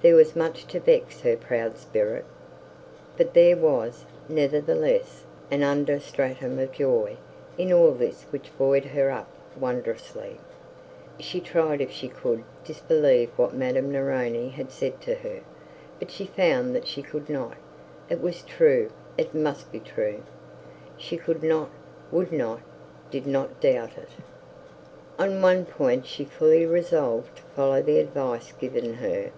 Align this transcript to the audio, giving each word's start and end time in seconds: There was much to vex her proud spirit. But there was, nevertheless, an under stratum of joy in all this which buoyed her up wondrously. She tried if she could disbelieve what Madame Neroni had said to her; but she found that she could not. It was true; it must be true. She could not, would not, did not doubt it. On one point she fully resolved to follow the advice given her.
There 0.00 0.14
was 0.14 0.36
much 0.36 0.64
to 0.68 0.78
vex 0.78 1.22
her 1.22 1.36
proud 1.36 1.76
spirit. 1.76 2.24
But 3.16 3.34
there 3.34 3.56
was, 3.56 4.04
nevertheless, 4.28 5.24
an 5.50 5.64
under 5.64 5.98
stratum 5.98 6.60
of 6.60 6.70
joy 6.70 7.16
in 7.58 7.72
all 7.72 7.90
this 7.90 8.22
which 8.30 8.56
buoyed 8.56 8.84
her 8.84 9.10
up 9.10 9.26
wondrously. 9.58 10.38
She 11.18 11.40
tried 11.40 11.80
if 11.80 11.90
she 11.90 12.06
could 12.06 12.44
disbelieve 12.64 13.30
what 13.34 13.54
Madame 13.54 13.90
Neroni 13.90 14.50
had 14.50 14.70
said 14.70 15.00
to 15.00 15.16
her; 15.16 15.40
but 15.98 16.12
she 16.12 16.26
found 16.26 16.76
that 16.76 16.86
she 16.86 17.02
could 17.02 17.28
not. 17.28 17.54
It 18.08 18.20
was 18.20 18.42
true; 18.42 18.92
it 19.16 19.34
must 19.34 19.72
be 19.72 19.80
true. 19.80 20.22
She 20.96 21.16
could 21.16 21.42
not, 21.42 21.70
would 22.12 22.30
not, 22.30 22.60
did 23.10 23.26
not 23.26 23.60
doubt 23.60 23.98
it. 23.98 24.10
On 25.18 25.42
one 25.42 25.64
point 25.64 26.06
she 26.06 26.24
fully 26.24 26.64
resolved 26.66 27.38
to 27.38 27.42
follow 27.56 27.82
the 27.82 27.98
advice 27.98 28.52
given 28.52 28.94
her. 28.94 29.32